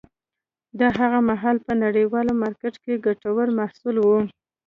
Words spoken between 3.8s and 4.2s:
و.